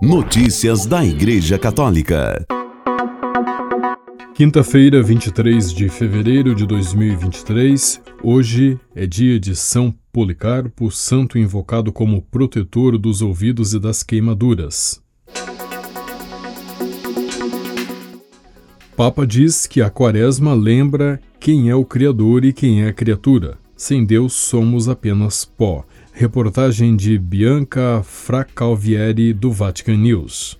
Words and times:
Notícias 0.00 0.86
da 0.86 1.04
Igreja 1.04 1.58
Católica. 1.58 2.46
Quinta-feira, 4.32 5.02
23 5.02 5.72
de 5.72 5.88
fevereiro 5.88 6.54
de 6.54 6.64
2023. 6.64 8.00
Hoje 8.22 8.78
é 8.94 9.08
dia 9.08 9.40
de 9.40 9.56
São 9.56 9.92
Policarpo, 10.12 10.88
santo 10.92 11.36
invocado 11.36 11.92
como 11.92 12.22
protetor 12.22 12.96
dos 12.96 13.22
ouvidos 13.22 13.74
e 13.74 13.80
das 13.80 14.04
queimaduras. 14.04 15.02
Papa 18.96 19.26
diz 19.26 19.66
que 19.66 19.82
a 19.82 19.90
Quaresma 19.90 20.54
lembra 20.54 21.20
quem 21.40 21.70
é 21.70 21.74
o 21.74 21.84
Criador 21.84 22.44
e 22.44 22.52
quem 22.52 22.84
é 22.84 22.88
a 22.88 22.92
criatura. 22.92 23.58
Sem 23.76 24.04
Deus 24.04 24.32
somos 24.32 24.88
apenas 24.88 25.44
pó. 25.44 25.84
Reportagem 26.20 26.96
de 26.96 27.16
Bianca 27.16 28.02
Fracalvieri 28.02 29.32
do 29.32 29.52
Vatican 29.52 29.98
News. 29.98 30.58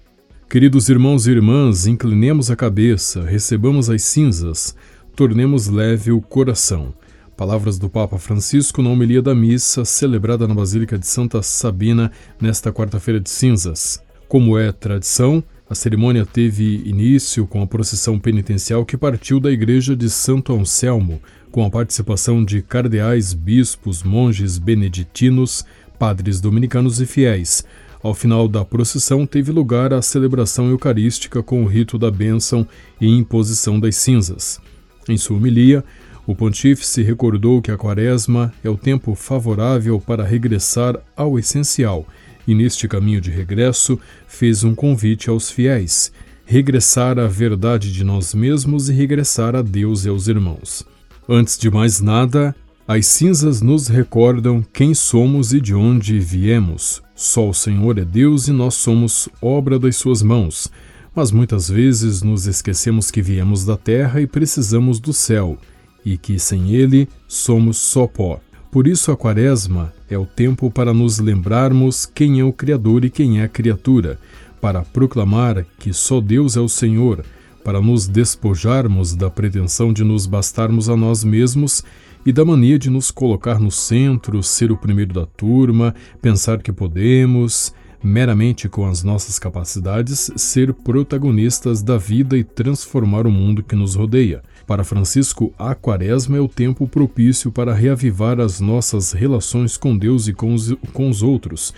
Queridos 0.49 0.89
irmãos 0.89 1.27
e 1.27 1.33
irmãs, 1.33 1.85
inclinemos 1.85 2.49
a 2.49 2.55
cabeça, 2.55 3.25
recebamos 3.25 3.91
as 3.91 4.05
cinzas, 4.05 4.77
tornemos 5.17 5.67
leve 5.67 6.13
o 6.13 6.21
coração. 6.21 6.95
Palavras 7.37 7.77
do 7.77 7.89
Papa 7.89 8.19
Francisco 8.19 8.81
na 8.81 8.91
homilia 8.91 9.21
da 9.21 9.35
missa 9.35 9.85
celebrada 9.85 10.47
na 10.47 10.55
Basílica 10.55 10.97
de 10.97 11.09
Santa 11.09 11.43
Sabina 11.43 12.13
nesta 12.41 12.73
quarta-feira 12.73 13.19
de 13.19 13.29
cinzas. 13.29 14.01
Como 14.29 14.57
é 14.57 14.71
tradição, 14.71 15.43
a 15.69 15.75
cerimônia 15.75 16.25
teve 16.25 16.85
início 16.87 17.49
com 17.49 17.61
a 17.61 17.67
procissão 17.67 18.17
penitencial 18.17 18.87
que 18.87 18.97
partiu 18.97 19.41
da 19.41 19.51
igreja 19.51 19.97
de 19.97 20.09
Santo 20.09 20.55
Anselmo, 20.55 21.21
com 21.51 21.65
a 21.65 21.71
participação 21.71 22.45
de 22.45 22.63
cardeais, 22.63 23.33
bispos, 23.33 24.03
monges 24.03 24.59
beneditinos, 24.59 25.65
padres 25.99 26.41
dominicanos 26.41 27.01
e 27.01 27.07
fiéis. 27.07 27.65
Ao 28.03 28.15
final 28.15 28.47
da 28.47 28.65
procissão 28.65 29.27
teve 29.27 29.51
lugar 29.51 29.93
a 29.93 30.01
celebração 30.01 30.71
eucarística 30.71 31.43
com 31.43 31.65
o 31.65 31.67
rito 31.67 31.99
da 31.99 32.11
bênção 32.11 32.67
e 33.01 33.09
imposição 33.09 33.81
das 33.81 33.97
cinzas. 33.97 34.61
Em 35.09 35.17
sua 35.17 35.37
homilia, 35.37 35.85
o 36.27 36.35
pontífice 36.35 37.03
recordou 37.03 37.63
que 37.63 37.71
a 37.71 37.77
quaresma 37.77 38.53
é 38.63 38.69
o 38.69 38.77
tempo 38.77 39.15
favorável 39.15 39.99
para 39.99 40.25
regressar 40.25 41.01
ao 41.17 41.39
essencial 41.39 42.07
e, 42.47 42.55
neste 42.55 42.87
caminho 42.87 43.21
de 43.21 43.31
regresso, 43.31 43.99
fez 44.27 44.63
um 44.63 44.75
convite 44.75 45.29
aos 45.31 45.51
fiéis: 45.51 46.13
regressar 46.45 47.19
à 47.19 47.27
verdade 47.27 47.93
de 47.93 48.05
nós 48.05 48.35
mesmos 48.35 48.89
e 48.89 48.93
regressar 48.93 49.57
a 49.57 49.63
Deus 49.63 50.05
e 50.05 50.09
aos 50.09 50.29
irmãos. 50.29 50.87
Antes 51.31 51.59
de 51.59 51.71
mais 51.71 52.01
nada, 52.01 52.57
as 52.87 53.05
cinzas 53.07 53.61
nos 53.61 53.87
recordam 53.87 54.65
quem 54.73 54.95
somos 54.95 55.53
e 55.53 55.61
de 55.61 55.75
onde 55.75 56.19
viemos. 56.19 57.03
Só 57.15 57.51
o 57.51 57.53
Senhor 57.53 57.99
é 57.99 58.05
Deus 58.05 58.49
e 58.49 58.53
nós 58.53 58.77
somos 58.77 59.29
obra 59.43 59.79
das 59.79 59.97
suas 59.97 60.23
mãos. 60.23 60.71
Mas 61.15 61.31
muitas 61.31 61.69
vezes 61.69 62.23
nos 62.23 62.47
esquecemos 62.47 63.11
que 63.11 63.21
viemos 63.21 63.63
da 63.67 63.77
terra 63.77 64.23
e 64.23 64.27
precisamos 64.27 64.99
do 64.99 65.13
céu, 65.13 65.59
e 66.03 66.17
que 66.17 66.39
sem 66.39 66.75
ele 66.75 67.07
somos 67.27 67.77
só 67.77 68.07
pó. 68.07 68.41
Por 68.71 68.87
isso, 68.87 69.13
a 69.13 69.17
Quaresma 69.17 69.93
é 70.09 70.17
o 70.17 70.25
tempo 70.25 70.71
para 70.71 70.95
nos 70.95 71.19
lembrarmos 71.19 72.07
quem 72.07 72.41
é 72.41 72.45
o 72.45 72.55
Criador 72.55 73.05
e 73.05 73.11
quem 73.11 73.41
é 73.41 73.45
a 73.45 73.49
criatura, 73.49 74.19
para 74.63 74.81
proclamar 74.81 75.67
que 75.79 75.93
só 75.93 76.23
Deus 76.23 76.57
é 76.57 76.61
o 76.61 76.71
Senhor, 76.71 77.23
para 77.69 77.83
nos 77.83 78.09
despojarmos 78.09 79.15
da 79.15 79.29
pretensão 79.29 79.93
de 79.93 80.03
nos 80.03 80.25
bastarmos 80.25 80.89
a 80.89 80.97
nós 80.97 81.23
mesmos 81.23 81.85
e 82.25 82.33
da 82.33 82.43
mania 82.43 82.79
de 82.79 82.89
nos 82.89 83.11
colocar 83.11 83.61
no 83.61 83.71
centro, 83.71 84.43
ser 84.43 84.73
o 84.73 84.77
primeiro 84.79 85.13
da 85.13 85.27
turma, 85.27 85.95
pensar 86.23 86.63
que 86.63 86.73
podemos, 86.73 87.75
meramente 88.03 88.71
com 88.71 88.87
as 88.87 89.03
nossas 89.03 89.39
capacidades, 89.39 90.31
ser 90.35 90.73
protagonistas 90.73 91.83
da 91.83 91.99
vida 91.99 92.39
e 92.39 92.43
transformar 92.43 93.27
o 93.27 93.31
mundo 93.31 93.63
que 93.63 93.77
nos 93.77 93.95
rodeia. 93.95 94.43
Para 94.67 94.83
Francisco, 94.83 95.53
a 95.59 95.75
Quaresma 95.75 96.39
é 96.39 96.41
o 96.41 96.49
tempo 96.49 96.89
propício 96.89 97.53
para 97.53 97.75
reavivar 97.75 98.41
as 98.41 98.61
nossas 98.61 99.13
relações 99.13 99.77
com 99.77 99.95
Deus 99.95 100.27
e 100.27 100.33
com 100.33 100.55
os, 100.55 100.73
com 100.95 101.11
os 101.11 101.23
outros. 101.23 101.75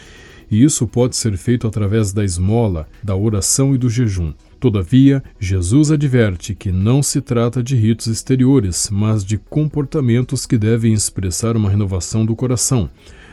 E 0.48 0.62
isso 0.62 0.86
pode 0.86 1.16
ser 1.16 1.36
feito 1.36 1.66
através 1.66 2.12
da 2.12 2.24
esmola, 2.24 2.86
da 3.02 3.16
oração 3.16 3.74
e 3.74 3.78
do 3.78 3.90
jejum. 3.90 4.32
Todavia, 4.60 5.24
Jesus 5.40 5.90
adverte 5.90 6.54
que 6.54 6.70
não 6.70 7.02
se 7.02 7.22
trata 7.22 7.62
de 7.62 7.74
ritos 7.74 8.08
exteriores, 8.08 8.90
mas 8.92 9.24
de 9.24 9.38
comportamentos 9.38 10.44
que 10.44 10.58
devem 10.58 10.92
expressar 10.92 11.56
uma 11.56 11.70
renovação 11.70 12.26
do 12.26 12.36
coração. 12.36 12.90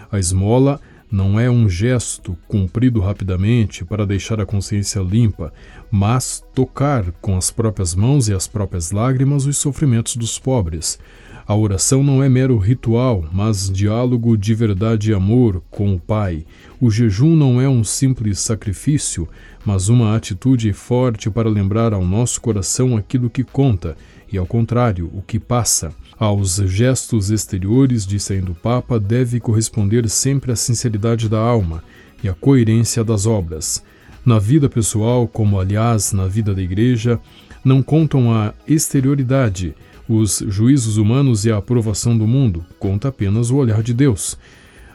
A 0.09 0.17
esmola 0.17 0.79
não 1.11 1.37
é 1.37 1.49
um 1.49 1.67
gesto 1.67 2.37
cumprido 2.47 3.01
rapidamente 3.01 3.83
para 3.83 4.05
deixar 4.05 4.39
a 4.39 4.45
consciência 4.45 5.01
limpa, 5.01 5.53
mas 5.91 6.41
tocar 6.55 7.11
com 7.19 7.35
as 7.35 7.51
próprias 7.51 7.93
mãos 7.93 8.29
e 8.29 8.33
as 8.33 8.47
próprias 8.47 8.91
lágrimas 8.91 9.45
os 9.45 9.57
sofrimentos 9.57 10.15
dos 10.15 10.39
pobres. 10.39 10.97
A 11.47 11.55
oração 11.55 12.03
não 12.03 12.21
é 12.21 12.27
mero 12.27 12.57
ritual, 12.57 13.23
mas 13.31 13.71
diálogo 13.71 14.35
de 14.37 14.53
verdade 14.53 15.11
e 15.11 15.13
amor 15.13 15.63
com 15.71 15.93
o 15.93 15.99
Pai. 15.99 16.45
O 16.77 16.91
jejum 16.91 17.37
não 17.37 17.61
é 17.61 17.69
um 17.69 17.85
simples 17.85 18.39
sacrifício, 18.39 19.29
mas 19.65 19.87
uma 19.87 20.13
atitude 20.13 20.73
forte 20.73 21.29
para 21.29 21.47
lembrar 21.47 21.93
ao 21.93 22.03
nosso 22.03 22.41
coração 22.41 22.97
aquilo 22.97 23.29
que 23.29 23.45
conta 23.45 23.95
e, 24.29 24.37
ao 24.37 24.45
contrário, 24.45 25.09
o 25.13 25.21
que 25.21 25.39
passa. 25.39 25.93
Aos 26.19 26.57
gestos 26.57 27.29
exteriores, 27.29 28.05
disse 28.05 28.33
ainda 28.33 28.51
o 28.51 28.55
Papa, 28.55 28.99
deve 28.99 29.39
corresponder 29.39 30.09
sempre 30.09 30.51
a 30.51 30.55
sinceridade 30.55 31.29
da 31.29 31.39
alma 31.39 31.81
e 32.21 32.27
a 32.27 32.33
coerência 32.33 33.05
das 33.05 33.25
obras. 33.25 33.81
Na 34.25 34.37
vida 34.37 34.67
pessoal, 34.67 35.25
como 35.25 35.57
aliás 35.57 36.11
na 36.11 36.27
vida 36.27 36.53
da 36.53 36.61
Igreja, 36.61 37.17
não 37.63 37.81
contam 37.81 38.33
a 38.33 38.53
exterioridade, 38.67 39.73
os 40.07 40.43
juízos 40.47 40.97
humanos 40.97 41.45
e 41.45 41.51
a 41.51 41.57
aprovação 41.57 42.17
do 42.17 42.25
mundo, 42.25 42.65
conta 42.79 43.09
apenas 43.09 43.49
o 43.49 43.55
olhar 43.55 43.83
de 43.83 43.93
Deus. 43.93 44.37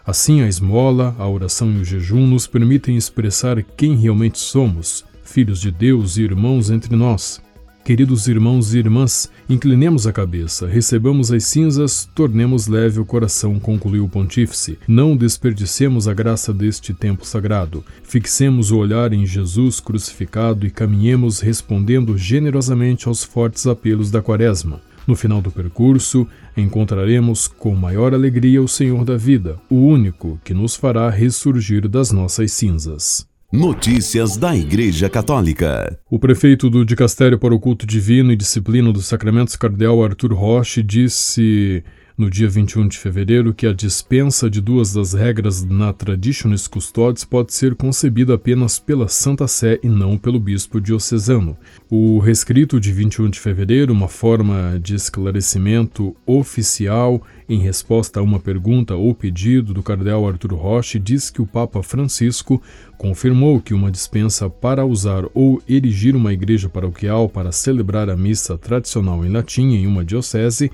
Assim, 0.04 0.40
a 0.40 0.48
esmola, 0.48 1.14
a 1.18 1.28
oração 1.28 1.70
e 1.70 1.80
o 1.80 1.84
jejum 1.84 2.26
nos 2.26 2.46
permitem 2.46 2.96
expressar 2.96 3.62
quem 3.62 3.96
realmente 3.96 4.38
somos, 4.38 5.04
filhos 5.22 5.60
de 5.60 5.70
Deus 5.70 6.16
e 6.16 6.22
irmãos 6.22 6.70
entre 6.70 6.96
nós. 6.96 7.40
Queridos 7.84 8.28
irmãos 8.28 8.74
e 8.74 8.78
irmãs, 8.78 9.28
inclinemos 9.48 10.06
a 10.06 10.12
cabeça, 10.12 10.68
recebamos 10.68 11.32
as 11.32 11.44
cinzas, 11.44 12.08
tornemos 12.14 12.68
leve 12.68 13.00
o 13.00 13.04
coração, 13.04 13.58
concluiu 13.58 14.04
o 14.04 14.08
pontífice. 14.08 14.78
Não 14.86 15.16
desperdicemos 15.16 16.06
a 16.06 16.14
graça 16.14 16.54
deste 16.54 16.94
tempo 16.94 17.26
sagrado. 17.26 17.84
Fixemos 18.04 18.70
o 18.70 18.78
olhar 18.78 19.12
em 19.12 19.26
Jesus 19.26 19.80
crucificado 19.80 20.64
e 20.64 20.70
caminhemos 20.70 21.40
respondendo 21.40 22.16
generosamente 22.16 23.08
aos 23.08 23.24
fortes 23.24 23.66
apelos 23.66 24.12
da 24.12 24.22
Quaresma. 24.22 24.80
No 25.06 25.16
final 25.16 25.40
do 25.40 25.50
percurso, 25.50 26.26
encontraremos 26.56 27.48
com 27.48 27.74
maior 27.74 28.14
alegria 28.14 28.62
o 28.62 28.68
Senhor 28.68 29.04
da 29.04 29.16
vida, 29.16 29.58
o 29.68 29.76
único 29.76 30.40
que 30.44 30.54
nos 30.54 30.76
fará 30.76 31.10
ressurgir 31.10 31.88
das 31.88 32.12
nossas 32.12 32.52
cinzas. 32.52 33.26
Notícias 33.52 34.38
da 34.38 34.56
Igreja 34.56 35.10
Católica. 35.10 35.98
O 36.10 36.18
prefeito 36.18 36.70
do 36.70 36.86
Dicastério 36.86 37.38
para 37.38 37.54
o 37.54 37.60
Culto 37.60 37.86
Divino 37.86 38.32
e 38.32 38.36
Disciplina 38.36 38.90
dos 38.90 39.06
Sacramentos, 39.06 39.56
Cardeal 39.56 40.02
Arthur 40.02 40.32
Roche, 40.32 40.82
disse 40.82 41.84
no 42.16 42.28
dia 42.30 42.48
21 42.48 42.88
de 42.88 42.98
fevereiro 42.98 43.54
que 43.54 43.66
a 43.66 43.72
dispensa 43.72 44.50
de 44.50 44.60
duas 44.60 44.92
das 44.92 45.12
regras 45.12 45.64
na 45.64 45.92
Traditionis 45.92 46.68
Custodes 46.68 47.24
pode 47.24 47.52
ser 47.54 47.74
concebida 47.74 48.34
apenas 48.34 48.78
pela 48.78 49.08
Santa 49.08 49.48
Sé 49.48 49.78
e 49.82 49.88
não 49.88 50.18
pelo 50.18 50.38
bispo 50.38 50.80
diocesano. 50.80 51.56
O 51.90 52.18
rescrito 52.18 52.78
de 52.78 52.92
21 52.92 53.30
de 53.30 53.40
fevereiro, 53.40 53.92
uma 53.92 54.08
forma 54.08 54.78
de 54.82 54.94
esclarecimento 54.94 56.14
oficial 56.26 57.22
em 57.48 57.58
resposta 57.58 58.20
a 58.20 58.22
uma 58.22 58.38
pergunta 58.38 58.94
ou 58.94 59.14
pedido 59.14 59.74
do 59.74 59.82
cardeal 59.82 60.26
Arthur 60.28 60.54
Roche, 60.54 60.98
diz 60.98 61.30
que 61.30 61.42
o 61.42 61.46
Papa 61.46 61.82
Francisco 61.82 62.62
confirmou 62.98 63.60
que 63.60 63.74
uma 63.74 63.90
dispensa 63.90 64.48
para 64.48 64.84
usar 64.86 65.24
ou 65.34 65.62
erigir 65.68 66.14
uma 66.14 66.32
igreja 66.32 66.68
paroquial 66.68 67.28
para 67.28 67.52
celebrar 67.52 68.08
a 68.08 68.16
missa 68.16 68.56
tradicional 68.56 69.24
em 69.24 69.28
latim 69.28 69.74
em 69.74 69.86
uma 69.86 70.04
diocese 70.04 70.70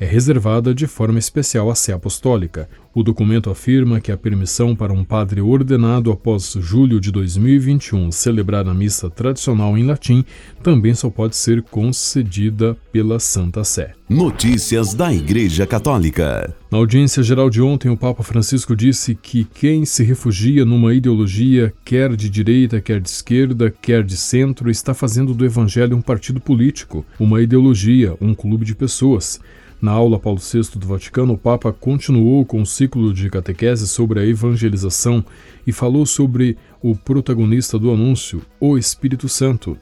é 0.00 0.04
reservada 0.04 0.74
de 0.74 0.86
forma 0.86 1.18
especial 1.18 1.70
à 1.70 1.74
Sé 1.74 1.92
Apostólica. 1.92 2.68
O 2.98 3.02
documento 3.04 3.48
afirma 3.48 4.00
que 4.00 4.10
a 4.10 4.16
permissão 4.16 4.74
para 4.74 4.92
um 4.92 5.04
padre 5.04 5.40
ordenado 5.40 6.10
após 6.10 6.56
julho 6.58 7.00
de 7.00 7.12
2021 7.12 8.10
celebrar 8.10 8.66
a 8.66 8.74
missa 8.74 9.08
tradicional 9.08 9.78
em 9.78 9.86
latim 9.86 10.24
também 10.64 10.92
só 10.92 11.08
pode 11.08 11.36
ser 11.36 11.62
concedida 11.62 12.76
pela 12.90 13.20
Santa 13.20 13.62
Sé. 13.62 13.92
Notícias 14.08 14.94
da 14.94 15.14
Igreja 15.14 15.64
Católica. 15.64 16.52
Na 16.72 16.78
audiência 16.78 17.22
geral 17.22 17.48
de 17.48 17.62
ontem, 17.62 17.88
o 17.88 17.96
Papa 17.96 18.24
Francisco 18.24 18.74
disse 18.74 19.14
que 19.14 19.44
quem 19.44 19.84
se 19.84 20.02
refugia 20.02 20.64
numa 20.64 20.92
ideologia, 20.92 21.72
quer 21.84 22.16
de 22.16 22.28
direita, 22.28 22.80
quer 22.80 23.00
de 23.00 23.08
esquerda, 23.08 23.72
quer 23.80 24.02
de 24.02 24.16
centro, 24.16 24.68
está 24.68 24.92
fazendo 24.92 25.32
do 25.32 25.44
Evangelho 25.44 25.96
um 25.96 26.02
partido 26.02 26.40
político, 26.40 27.06
uma 27.20 27.40
ideologia, 27.40 28.16
um 28.20 28.34
clube 28.34 28.64
de 28.64 28.74
pessoas. 28.74 29.38
Na 29.80 29.92
aula 29.92 30.18
Paulo 30.18 30.40
VI 30.40 30.76
do 30.76 30.88
Vaticano, 30.88 31.34
o 31.34 31.38
Papa 31.38 31.72
continuou 31.72 32.44
com 32.44 32.60
o 32.60 32.66
ciclo 32.88 33.12
de 33.12 33.28
catequese 33.28 33.86
sobre 33.86 34.18
a 34.18 34.26
evangelização 34.26 35.22
e 35.66 35.72
falou 35.72 36.06
sobre 36.06 36.56
o 36.82 36.96
protagonista 36.96 37.78
do 37.78 37.92
anúncio, 37.92 38.40
o 38.58 38.78
Espírito 38.78 39.28
Santo. 39.28 39.76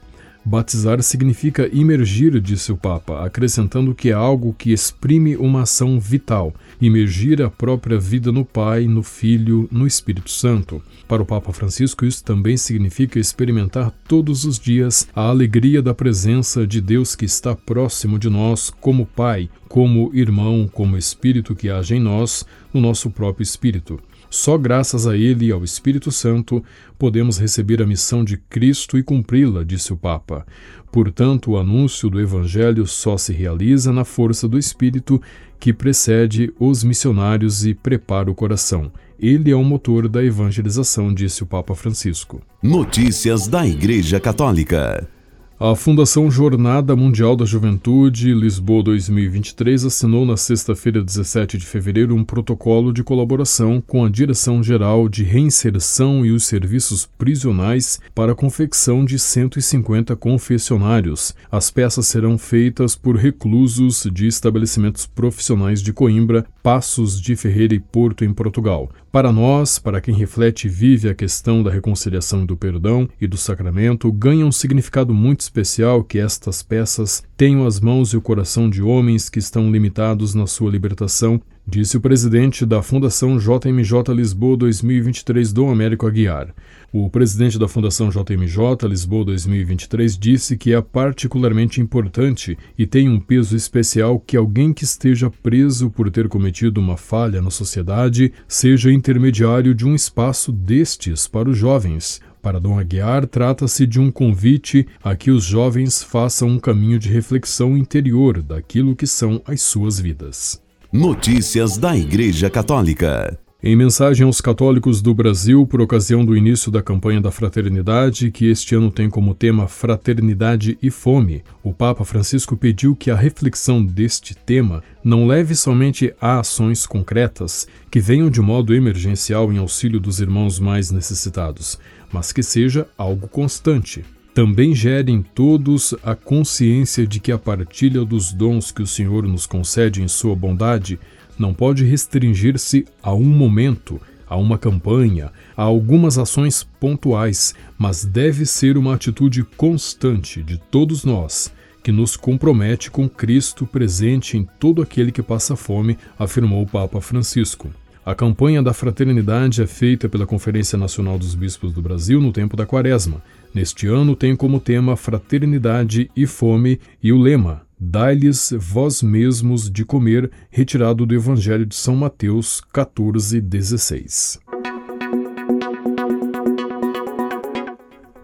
Batizar 0.49 1.03
significa 1.03 1.69
imergir, 1.73 2.39
disse 2.39 2.71
o 2.71 2.77
Papa, 2.77 3.25
acrescentando 3.25 3.93
que 3.93 4.11
é 4.11 4.13
algo 4.13 4.55
que 4.57 4.71
exprime 4.71 5.35
uma 5.35 5.63
ação 5.63 5.99
vital, 5.99 6.55
imergir 6.79 7.41
a 7.41 7.49
própria 7.49 7.99
vida 7.99 8.31
no 8.31 8.45
Pai, 8.45 8.87
no 8.87 9.03
Filho, 9.03 9.67
no 9.69 9.85
Espírito 9.85 10.31
Santo. 10.31 10.81
Para 11.05 11.21
o 11.21 11.25
Papa 11.25 11.51
Francisco, 11.51 12.05
isso 12.05 12.23
também 12.23 12.55
significa 12.55 13.19
experimentar 13.19 13.91
todos 14.07 14.45
os 14.45 14.57
dias 14.57 15.05
a 15.13 15.23
alegria 15.23 15.81
da 15.81 15.93
presença 15.93 16.65
de 16.65 16.79
Deus 16.79 17.13
que 17.13 17.25
está 17.25 17.53
próximo 17.53 18.17
de 18.17 18.29
nós, 18.29 18.69
como 18.79 19.05
Pai, 19.05 19.49
como 19.67 20.11
irmão, 20.13 20.65
como 20.71 20.97
Espírito 20.97 21.55
que 21.57 21.69
age 21.69 21.95
em 21.95 21.99
nós, 21.99 22.45
no 22.73 22.79
nosso 22.79 23.09
próprio 23.09 23.43
Espírito. 23.43 23.99
Só 24.29 24.57
graças 24.57 25.07
a 25.07 25.15
Ele 25.15 25.47
e 25.47 25.51
ao 25.51 25.63
Espírito 25.63 26.11
Santo 26.11 26.63
podemos 26.97 27.37
receber 27.37 27.81
a 27.81 27.85
missão 27.85 28.23
de 28.23 28.37
Cristo 28.37 28.97
e 28.97 29.03
cumpri-la, 29.03 29.63
disse 29.63 29.93
o 29.93 29.97
Papa. 29.97 30.45
Portanto, 30.91 31.51
o 31.51 31.57
anúncio 31.57 32.09
do 32.09 32.19
Evangelho 32.19 32.85
só 32.87 33.17
se 33.17 33.33
realiza 33.33 33.91
na 33.91 34.03
força 34.03 34.47
do 34.47 34.57
Espírito 34.57 35.21
que 35.59 35.73
precede 35.73 36.53
os 36.59 36.83
missionários 36.83 37.65
e 37.65 37.73
prepara 37.73 38.29
o 38.29 38.35
coração. 38.35 38.91
Ele 39.19 39.49
é 39.51 39.55
o 39.55 39.63
motor 39.63 40.07
da 40.07 40.23
evangelização, 40.23 41.13
disse 41.13 41.41
o 41.43 41.45
Papa 41.45 41.73
Francisco. 41.73 42.41
Notícias 42.61 43.47
da 43.47 43.65
Igreja 43.65 44.19
Católica. 44.19 45.16
A 45.59 45.75
Fundação 45.75 46.29
Jornada 46.29 46.95
Mundial 46.95 47.35
da 47.35 47.43
Juventude 47.43 48.31
Lisboa 48.31 48.83
2023 48.83 49.85
assinou 49.85 50.23
na 50.23 50.37
sexta-feira, 50.37 51.03
17 51.03 51.57
de 51.57 51.65
fevereiro, 51.65 52.13
um 52.13 52.23
protocolo 52.23 52.93
de 52.93 53.03
colaboração 53.03 53.81
com 53.81 54.05
a 54.05 54.09
Direção-Geral 54.09 55.09
de 55.09 55.23
Reinserção 55.23 56.23
e 56.23 56.29
os 56.29 56.43
Serviços 56.43 57.07
Prisionais 57.17 57.99
para 58.13 58.33
a 58.33 58.35
confecção 58.35 59.03
de 59.03 59.17
150 59.17 60.15
confessionários. 60.15 61.33
As 61.51 61.71
peças 61.71 62.05
serão 62.05 62.37
feitas 62.37 62.95
por 62.95 63.15
reclusos 63.15 64.07
de 64.13 64.27
estabelecimentos 64.27 65.07
profissionais 65.07 65.81
de 65.81 65.91
Coimbra, 65.91 66.45
Passos 66.61 67.19
de 67.19 67.35
Ferreira 67.35 67.73
e 67.73 67.79
Porto, 67.79 68.23
em 68.23 68.31
Portugal. 68.31 68.91
Para 69.11 69.31
nós, 69.31 69.79
para 69.79 69.99
quem 69.99 70.13
reflete 70.13 70.67
e 70.67 70.69
vive 70.69 71.09
a 71.09 71.15
questão 71.15 71.63
da 71.63 71.71
reconciliação 71.71 72.43
e 72.43 72.45
do 72.45 72.55
perdão 72.55 73.09
e 73.19 73.25
do 73.25 73.37
sacramento, 73.37 74.11
ganha 74.11 74.45
um 74.45 74.51
significado 74.51 75.11
muito 75.11 75.46
especial 75.47 76.03
que 76.03 76.19
estas 76.19 76.61
peças 76.61 77.23
tenham 77.35 77.65
as 77.65 77.79
mãos 77.79 78.09
e 78.09 78.17
o 78.17 78.21
coração 78.21 78.69
de 78.69 78.81
homens 78.81 79.29
que 79.29 79.39
estão 79.39 79.71
limitados 79.71 80.35
na 80.35 80.45
sua 80.45 80.69
libertação, 80.69 81.41
disse 81.65 81.97
o 81.97 82.01
presidente 82.01 82.65
da 82.65 82.81
Fundação 82.81 83.37
JMJ 83.37 84.13
Lisboa 84.13 84.57
2023, 84.57 85.51
Dom 85.51 85.71
Américo 85.71 86.05
Aguiar. 86.05 86.53
O 86.93 87.09
presidente 87.09 87.59
da 87.59 87.67
Fundação 87.67 88.09
JMJ 88.09 88.87
Lisboa 88.87 89.25
2023 89.25 90.17
disse 90.17 90.57
que 90.57 90.73
é 90.73 90.81
particularmente 90.81 91.81
importante 91.81 92.57
e 92.77 92.85
tem 92.85 93.09
um 93.09 93.19
peso 93.19 93.55
especial 93.55 94.19
que 94.19 94.37
alguém 94.37 94.73
que 94.73 94.83
esteja 94.83 95.29
preso 95.29 95.89
por 95.89 96.09
ter 96.09 96.27
cometido 96.27 96.79
uma 96.79 96.95
falha 96.95 97.41
na 97.41 97.49
sociedade 97.49 98.31
seja 98.47 98.91
intermediário 98.91 99.73
de 99.73 99.85
um 99.85 99.95
espaço 99.95 100.51
destes 100.51 101.27
para 101.27 101.49
os 101.49 101.57
jovens. 101.57 102.21
Para 102.47 102.61
Dom 102.61 102.79
Aguiar, 102.79 103.27
trata-se 103.27 103.85
de 103.85 103.99
um 103.99 104.09
convite 104.09 104.87
a 105.03 105.17
que 105.17 105.29
os 105.29 105.43
jovens 105.43 106.01
façam 106.01 106.47
um 106.47 106.57
caminho 106.57 106.97
de 106.97 107.09
reflexão 107.09 107.75
interior 107.75 108.41
daquilo 108.41 108.95
que 108.95 109.05
são 109.05 109.41
as 109.45 109.61
suas 109.61 109.99
vidas. 109.99 110.57
Notícias 110.89 111.77
da 111.77 111.93
Igreja 111.97 112.49
Católica. 112.49 113.37
Em 113.61 113.75
mensagem 113.75 114.23
aos 114.23 114.39
católicos 114.39 115.01
do 115.01 115.15
Brasil 115.15 115.65
por 115.65 115.81
ocasião 115.81 116.23
do 116.23 116.37
início 116.37 116.71
da 116.71 116.79
campanha 116.79 117.19
da 117.19 117.31
Fraternidade, 117.31 118.29
que 118.29 118.45
este 118.45 118.75
ano 118.75 118.91
tem 118.91 119.09
como 119.09 119.33
tema 119.33 119.67
Fraternidade 119.67 120.77
e 120.79 120.91
Fome, 120.91 121.43
o 121.63 121.73
Papa 121.73 122.05
Francisco 122.05 122.55
pediu 122.55 122.95
que 122.95 123.09
a 123.09 123.15
reflexão 123.15 123.83
deste 123.83 124.35
tema 124.35 124.83
não 125.03 125.25
leve 125.25 125.55
somente 125.55 126.13
a 126.21 126.39
ações 126.39 126.85
concretas 126.85 127.67
que 127.89 127.99
venham 127.99 128.29
de 128.29 128.41
modo 128.41 128.75
emergencial 128.75 129.51
em 129.51 129.57
auxílio 129.57 129.99
dos 129.99 130.19
irmãos 130.19 130.59
mais 130.59 130.91
necessitados, 130.91 131.79
mas 132.13 132.31
que 132.31 132.43
seja 132.43 132.85
algo 132.95 133.27
constante. 133.27 134.05
Também 134.35 134.75
gere 134.75 135.11
em 135.11 135.23
todos 135.23 135.95
a 136.03 136.13
consciência 136.13 137.07
de 137.07 137.19
que 137.19 137.31
a 137.31 137.39
partilha 137.39 138.05
dos 138.05 138.31
dons 138.31 138.71
que 138.71 138.83
o 138.83 138.87
Senhor 138.87 139.27
nos 139.27 139.47
concede 139.47 140.03
em 140.03 140.07
sua 140.07 140.35
bondade 140.35 140.99
não 141.37 141.53
pode 141.53 141.85
restringir-se 141.85 142.85
a 143.01 143.13
um 143.13 143.23
momento, 143.23 144.01
a 144.27 144.35
uma 144.35 144.57
campanha, 144.57 145.31
a 145.55 145.63
algumas 145.63 146.17
ações 146.17 146.63
pontuais, 146.79 147.55
mas 147.77 148.03
deve 148.03 148.45
ser 148.45 148.77
uma 148.77 148.95
atitude 148.95 149.43
constante 149.43 150.43
de 150.43 150.57
todos 150.57 151.05
nós, 151.05 151.51
que 151.83 151.91
nos 151.91 152.17
compromete 152.17 152.91
com 152.91 153.07
Cristo 153.07 153.65
presente 153.65 154.37
em 154.37 154.47
todo 154.59 154.81
aquele 154.81 155.11
que 155.11 155.21
passa 155.21 155.55
fome, 155.55 155.97
afirmou 156.19 156.63
o 156.63 156.67
Papa 156.67 156.99
Francisco. 156.99 157.69
A 158.05 158.15
campanha 158.15 158.63
da 158.63 158.73
fraternidade 158.73 159.61
é 159.61 159.67
feita 159.67 160.07
pela 160.07 160.25
Conferência 160.25 160.77
Nacional 160.77 161.17
dos 161.19 161.35
Bispos 161.35 161.73
do 161.73 161.81
Brasil 161.81 162.21
no 162.21 162.31
tempo 162.31 162.55
da 162.55 162.65
Quaresma. 162.65 163.21
Neste 163.53 163.87
ano 163.87 164.15
tem 164.15 164.35
como 164.35 164.59
tema 164.59 164.95
Fraternidade 164.95 166.09
e 166.15 166.27
Fome 166.27 166.79
e 167.01 167.11
o 167.11 167.17
lema 167.17 167.67
Dai-lhes 167.79 168.51
vós 168.57 169.03
mesmos 169.03 169.69
de 169.69 169.85
comer, 169.85 170.31
retirado 170.49 171.05
do 171.05 171.13
Evangelho 171.13 171.63
de 171.63 171.75
São 171.75 171.95
Mateus 171.95 172.59
14, 172.73 173.39
16. 173.39 174.39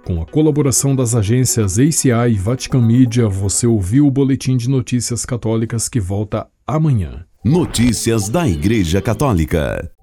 Com 0.03 0.21
a 0.23 0.25
colaboração 0.25 0.95
das 0.95 1.13
agências 1.13 1.77
ACI 1.77 2.09
e 2.31 2.33
Vatican 2.33 2.81
Media, 2.81 3.29
você 3.29 3.67
ouviu 3.67 4.07
o 4.07 4.11
Boletim 4.11 4.57
de 4.57 4.67
Notícias 4.67 5.23
Católicas 5.23 5.87
que 5.87 5.99
volta 5.99 6.47
amanhã. 6.65 7.23
Notícias 7.45 8.29
da 8.29 8.47
Igreja 8.47 9.03
Católica. 9.03 9.87